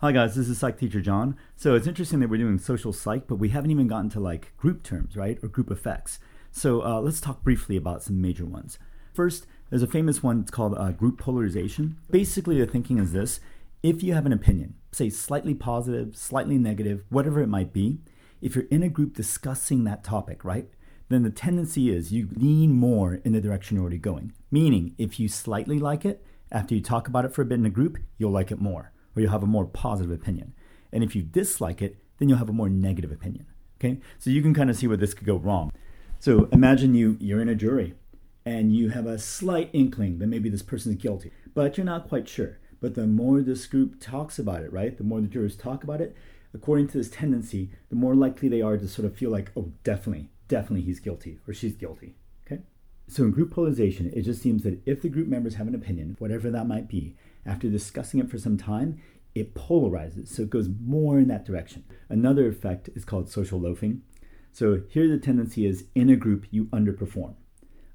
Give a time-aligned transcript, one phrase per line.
[0.00, 1.38] Hi guys, this is Psych Teacher John.
[1.56, 4.54] So it's interesting that we're doing social psych, but we haven't even gotten to like
[4.58, 5.38] group terms, right?
[5.42, 6.18] Or group effects.
[6.50, 8.78] So uh, let's talk briefly about some major ones.
[9.14, 11.96] First, there's a famous one, it's called uh, group polarization.
[12.10, 13.40] Basically, the thinking is this
[13.82, 18.00] if you have an opinion, say slightly positive, slightly negative, whatever it might be,
[18.42, 20.68] if you're in a group discussing that topic, right?
[21.08, 24.34] Then the tendency is you lean more in the direction you're already going.
[24.50, 26.22] Meaning, if you slightly like it,
[26.52, 28.92] after you talk about it for a bit in a group, you'll like it more
[29.16, 30.52] or you'll have a more positive opinion.
[30.92, 33.46] And if you dislike it, then you'll have a more negative opinion.
[33.80, 33.98] Okay?
[34.18, 35.72] So you can kind of see where this could go wrong.
[36.20, 37.94] So imagine you you're in a jury
[38.44, 42.08] and you have a slight inkling that maybe this person is guilty, but you're not
[42.08, 42.58] quite sure.
[42.80, 44.96] But the more this group talks about it, right?
[44.96, 46.14] The more the jurors talk about it,
[46.54, 49.72] according to this tendency, the more likely they are to sort of feel like, oh,
[49.82, 52.14] definitely, definitely he's guilty or she's guilty.
[52.46, 52.62] Okay?
[53.08, 56.16] So in group polarization, it just seems that if the group members have an opinion,
[56.18, 59.00] whatever that might be, after discussing it for some time,
[59.34, 60.28] it polarizes.
[60.28, 61.84] So it goes more in that direction.
[62.08, 64.02] Another effect is called social loafing.
[64.52, 67.34] So here the tendency is in a group, you underperform.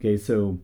[0.00, 0.58] Okay, so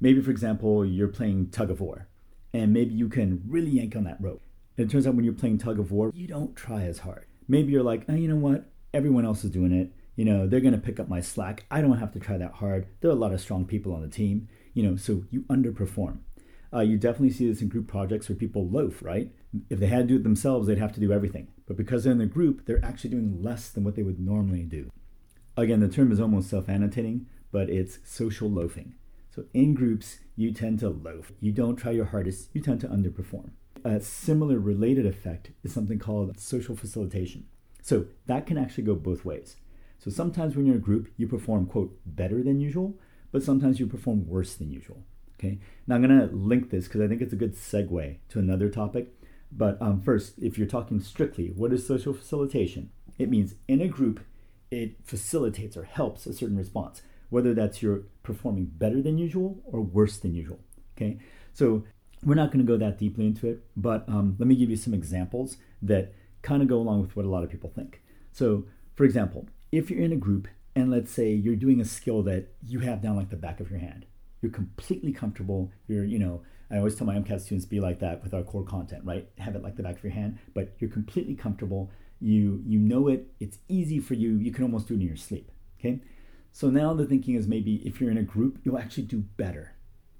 [0.00, 2.08] maybe for example, you're playing tug of war,
[2.52, 4.42] and maybe you can really yank on that rope.
[4.76, 7.26] And it turns out when you're playing tug of war, you don't try as hard.
[7.48, 8.70] Maybe you're like, oh, you know what?
[8.94, 9.92] Everyone else is doing it.
[10.14, 11.64] You know, they're going to pick up my slack.
[11.70, 12.86] I don't have to try that hard.
[13.00, 14.48] There are a lot of strong people on the team.
[14.74, 16.18] You know, so you underperform.
[16.72, 19.32] Uh, you definitely see this in group projects where people loaf, right?
[19.68, 21.48] If they had to do it themselves, they'd have to do everything.
[21.66, 24.62] But because they're in the group, they're actually doing less than what they would normally
[24.62, 24.90] do.
[25.56, 28.94] Again, the term is almost self annotating, but it's social loafing.
[29.34, 31.32] So in groups, you tend to loaf.
[31.40, 33.50] You don't try your hardest, you tend to underperform.
[33.84, 37.46] A similar related effect is something called social facilitation.
[37.82, 39.56] So that can actually go both ways.
[39.98, 42.98] So sometimes when you're in a group, you perform, quote, better than usual,
[43.32, 45.04] but sometimes you perform worse than usual.
[45.40, 45.58] Okay.
[45.86, 48.68] Now I'm going to link this because I think it's a good segue to another
[48.68, 49.14] topic.
[49.50, 52.90] But um, first, if you're talking strictly, what is social facilitation?
[53.18, 54.20] It means in a group,
[54.70, 59.80] it facilitates or helps a certain response, whether that's you're performing better than usual or
[59.80, 60.60] worse than usual.
[60.96, 61.18] Okay.
[61.54, 61.84] So
[62.22, 64.76] we're not going to go that deeply into it, but um, let me give you
[64.76, 66.12] some examples that
[66.42, 68.02] kind of go along with what a lot of people think.
[68.30, 68.64] So,
[68.94, 72.48] for example, if you're in a group and let's say you're doing a skill that
[72.66, 74.04] you have down like the back of your hand,
[74.40, 75.70] you're completely comfortable.
[75.86, 78.64] You're, you know, I always tell my MCAT students be like that with our core
[78.64, 79.28] content, right?
[79.38, 81.90] Have it like the back of your hand, but you're completely comfortable.
[82.20, 83.28] You you know it.
[83.40, 84.36] It's easy for you.
[84.36, 85.50] You can almost do it in your sleep.
[85.78, 86.00] Okay.
[86.52, 89.74] So now the thinking is maybe if you're in a group, you'll actually do better.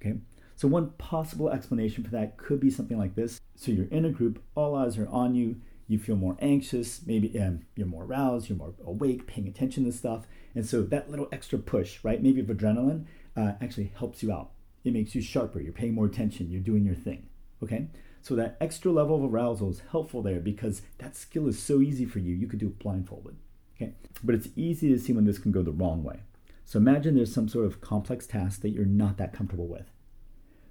[0.00, 0.18] Okay.
[0.54, 3.40] So one possible explanation for that could be something like this.
[3.56, 5.60] So you're in a group, all eyes are on you.
[5.88, 9.92] You feel more anxious, maybe um, you're more aroused, you're more awake, paying attention to
[9.92, 10.26] stuff.
[10.54, 12.20] And so that little extra push, right?
[12.20, 13.04] Maybe of adrenaline
[13.36, 14.50] uh, actually helps you out.
[14.84, 15.60] It makes you sharper.
[15.60, 16.50] You're paying more attention.
[16.50, 17.28] You're doing your thing.
[17.62, 17.88] Okay?
[18.22, 22.04] So that extra level of arousal is helpful there because that skill is so easy
[22.04, 22.34] for you.
[22.34, 23.36] You could do it blindfolded.
[23.76, 23.94] Okay?
[24.22, 26.20] But it's easy to see when this can go the wrong way.
[26.64, 29.90] So imagine there's some sort of complex task that you're not that comfortable with.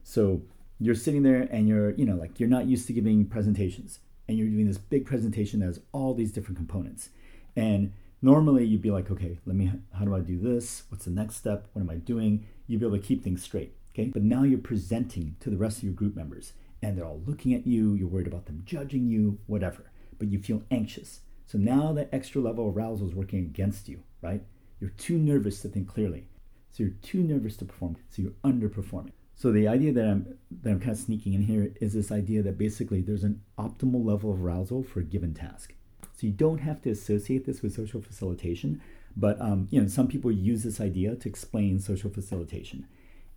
[0.03, 0.41] So
[0.79, 4.37] you're sitting there and you're, you know, like you're not used to giving presentations and
[4.37, 7.09] you're doing this big presentation that has all these different components.
[7.55, 7.93] And
[8.25, 10.83] normally you'd be like, okay, let me, how do I do this?
[10.89, 11.67] What's the next step?
[11.73, 12.47] What am I doing?
[12.65, 13.75] You'd be able to keep things straight.
[13.93, 14.09] Okay.
[14.11, 17.53] But now you're presenting to the rest of your group members and they're all looking
[17.53, 17.93] at you.
[17.93, 19.91] You're worried about them judging you, whatever.
[20.17, 21.21] But you feel anxious.
[21.45, 24.41] So now that extra level of arousal is working against you, right?
[24.79, 26.27] You're too nervous to think clearly.
[26.71, 27.95] So you're too nervous to perform.
[28.09, 29.11] So you're underperforming.
[29.35, 32.41] So the idea that I'm that I'm kind of sneaking in here is this idea
[32.41, 35.75] that basically there's an optimal level of arousal for a given task.
[36.15, 38.81] So you don't have to associate this with social facilitation,
[39.17, 42.87] but um, you know, some people use this idea to explain social facilitation.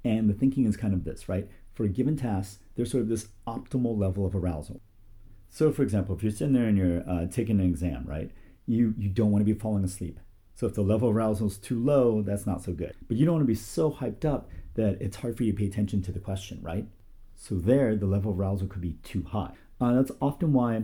[0.05, 1.49] And the thinking is kind of this, right?
[1.75, 4.81] For a given task, there's sort of this optimal level of arousal.
[5.49, 8.31] So, for example, if you're sitting there and you're uh, taking an exam, right?
[8.67, 10.21] You you don't want to be falling asleep.
[10.55, 12.95] So if the level of arousal is too low, that's not so good.
[13.07, 15.57] But you don't want to be so hyped up that it's hard for you to
[15.57, 16.85] pay attention to the question, right?
[17.37, 19.53] So there, the level of arousal could be too high.
[19.81, 20.83] Uh, that's often why,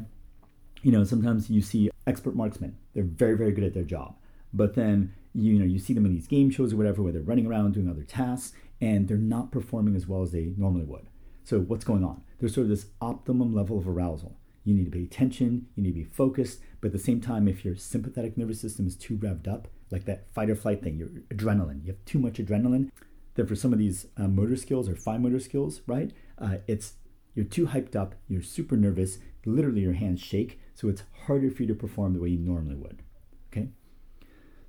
[0.85, 2.77] you know, sometimes you see expert marksmen.
[2.95, 4.15] They're very, very good at their job.
[4.53, 7.23] But then you know you see them in these game shows or whatever where they're
[7.23, 11.07] running around doing other tasks and they're not performing as well as they normally would.
[11.43, 12.23] So what's going on?
[12.39, 14.37] There's sort of this optimum level of arousal.
[14.65, 17.49] You need to pay attention, you need to be focused, but at the same time,
[17.49, 20.97] if your sympathetic nervous system is too revved up, like that fight or flight thing,
[20.97, 22.91] your adrenaline, you have too much adrenaline,
[23.35, 26.95] then for some of these uh, motor skills or fine motor skills, right, uh, it's
[27.35, 31.63] you're too hyped up, you're super nervous, literally your hands shake, so it's harder for
[31.63, 33.03] you to perform the way you normally would.
[33.53, 33.69] Okay?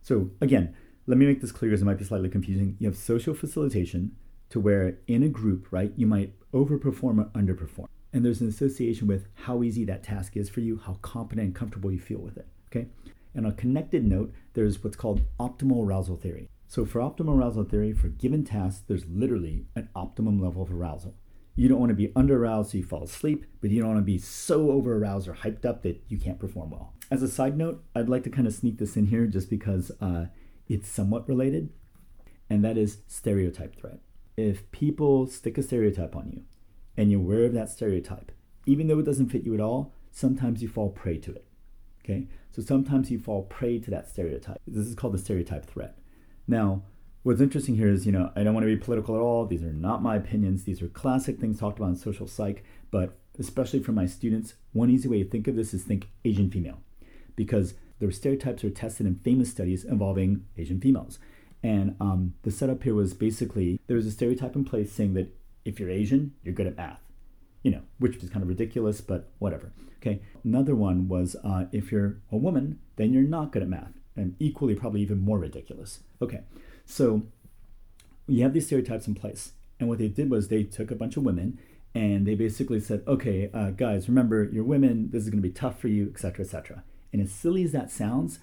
[0.02, 0.76] So again,
[1.08, 2.78] let me make this clear because it might be slightly confusing.
[2.80, 4.16] You have social facilitation
[4.50, 7.88] to where in a group, right, you might overperform or underperform.
[8.14, 11.56] And there's an association with how easy that task is for you, how competent and
[11.56, 12.48] comfortable you feel with it.
[12.72, 12.88] Okay.
[13.34, 16.50] And on a connected note, there's what's called optimal arousal theory.
[16.68, 21.16] So for optimal arousal theory, for given tasks, there's literally an optimum level of arousal.
[21.56, 24.02] You don't want to be under aroused so you fall asleep, but you don't want
[24.02, 26.94] to be so over aroused or hyped up that you can't perform well.
[27.10, 29.92] As a side note, I'd like to kind of sneak this in here just because
[30.02, 30.26] uh,
[30.68, 31.70] it's somewhat related,
[32.50, 34.00] and that is stereotype threat.
[34.36, 36.44] If people stick a stereotype on you
[36.98, 38.34] and you're aware of that stereotype,
[38.66, 41.46] even though it doesn't fit you at all, sometimes you fall prey to it.
[42.04, 42.28] Okay?
[42.52, 44.62] So sometimes you fall prey to that stereotype.
[44.68, 45.98] This is called the stereotype threat.
[46.48, 46.84] Now,
[47.26, 49.48] what's interesting here is, you know, I don't want to be political at all.
[49.48, 50.64] These are not my opinions.
[50.64, 54.92] These are classic things talked about in social psych, but especially for my students, one
[54.92, 56.84] easy way to think of this is think Asian female
[57.36, 61.18] because their stereotypes are tested in famous studies involving Asian females.
[61.64, 65.36] And um, the setup here was basically there was a stereotype in place saying that
[65.66, 67.02] if you're Asian, you're good at math.
[67.64, 69.72] You know, which is kind of ridiculous, but whatever.
[69.98, 70.22] Okay.
[70.44, 74.36] Another one was uh, if you're a woman, then you're not good at math, and
[74.38, 76.02] equally, probably even more ridiculous.
[76.22, 76.42] Okay.
[76.86, 77.24] So
[78.28, 79.52] you have these stereotypes in place.
[79.80, 81.60] And what they did was they took a bunch of women
[81.94, 85.54] and they basically said, okay, uh, guys, remember, you're women, this is going to be
[85.54, 86.84] tough for you, etc., etc.
[87.14, 88.40] And as silly as that sounds,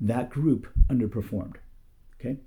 [0.00, 1.56] that group underperformed.
[2.18, 2.38] Okay.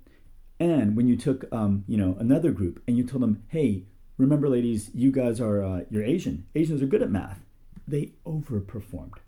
[0.58, 3.84] And when you took, um, you know, another group and you told them, hey,
[4.18, 6.46] remember, ladies, you guys are uh, you're Asian.
[6.54, 7.40] Asians are good at math.
[7.86, 9.18] They overperformed.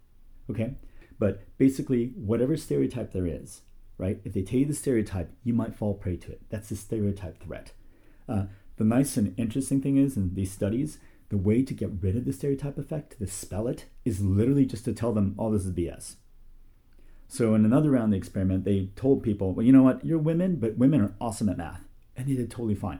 [0.50, 0.74] Okay.
[1.18, 3.62] But basically, whatever stereotype there is,
[4.02, 4.20] right?
[4.24, 6.40] If they tell you the stereotype, you might fall prey to it.
[6.50, 7.70] That's the stereotype threat.
[8.28, 8.46] Uh,
[8.76, 12.24] the nice and interesting thing is in these studies, the way to get rid of
[12.24, 15.64] the stereotype effect, to dispel it, is literally just to tell them, all oh, this
[15.64, 16.16] is BS.
[17.28, 20.18] So in another round of the experiment, they told people, well, you know what, you're
[20.18, 21.86] women, but women are awesome at math.
[22.16, 22.98] And they did totally fine.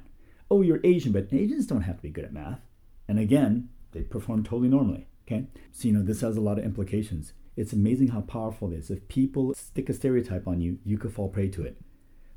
[0.53, 2.61] Oh, you're Asian, but Asians don't have to be good at math.
[3.09, 5.09] And again, they performed totally normally.
[5.27, 5.47] Okay?
[5.71, 7.33] So, you know, this has a lot of implications.
[7.57, 8.91] It's amazing how powerful it is.
[8.91, 11.77] If people stick a stereotype on you, you could fall prey to it.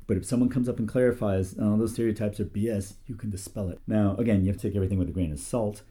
[0.06, 3.68] But if someone comes up and clarifies, oh, those stereotypes are BS, you can dispel
[3.68, 3.80] it.
[3.86, 5.82] Now, again, you have to take everything with a grain of salt.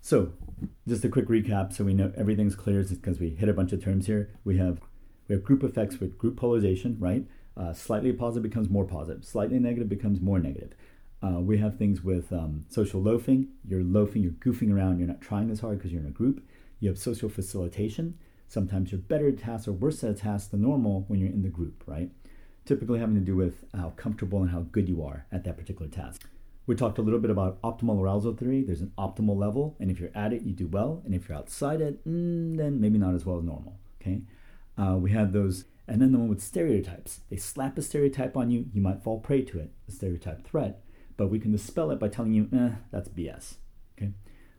[0.00, 0.32] So,
[0.86, 3.82] just a quick recap so we know everything's clear because we hit a bunch of
[3.82, 4.30] terms here.
[4.44, 4.80] We have
[5.26, 7.26] we have group effects with group polarization, right?
[7.56, 10.74] Uh, slightly positive becomes more positive, slightly negative becomes more negative.
[11.22, 13.48] Uh, we have things with um, social loafing.
[13.66, 16.46] You're loafing, you're goofing around, you're not trying as hard because you're in a group.
[16.80, 18.18] You have social facilitation.
[18.48, 21.48] Sometimes you're better at tasks or worse at tasks than normal when you're in the
[21.48, 22.10] group, right?
[22.64, 25.90] Typically having to do with how comfortable and how good you are at that particular
[25.90, 26.28] task.
[26.66, 28.62] We talked a little bit about optimal arousal theory.
[28.62, 31.00] There's an optimal level, and if you're at it, you do well.
[31.04, 33.78] And if you're outside it, mm, then maybe not as well as normal.
[34.00, 34.22] Okay.
[34.76, 37.20] Uh, we had those, and then the one with stereotypes.
[37.30, 40.82] They slap a stereotype on you, you might fall prey to it, a stereotype threat,
[41.16, 43.56] but we can dispel it by telling you, eh, that's BS.
[43.96, 44.12] Okay.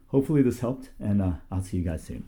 [0.08, 2.28] Hopefully this helped, and uh, I'll see you guys soon.